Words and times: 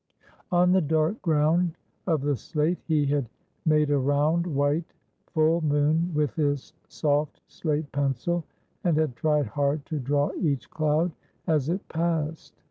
On 0.51 0.71
the 0.71 0.81
dark 0.81 1.21
ground 1.21 1.77
of 2.07 2.21
the 2.23 2.35
slate 2.35 2.79
he 2.87 3.05
had 3.05 3.29
made 3.67 3.91
a 3.91 3.99
round, 3.99 4.47
white, 4.47 4.95
full 5.27 5.61
moon 5.61 6.11
with 6.15 6.33
his 6.33 6.73
soft 6.87 7.39
slate 7.45 7.91
pencil, 7.91 8.43
and 8.83 8.97
had 8.97 9.15
tried 9.15 9.45
hard 9.45 9.85
to 9.85 9.99
draw 9.99 10.31
each 10.39 10.71
cloud 10.71 11.11
as 11.45 11.69
it 11.69 11.87
passed. 11.87 12.57